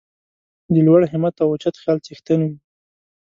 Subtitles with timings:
[0.73, 2.57] د لوړ همت او اوچت خیال څښتن وي.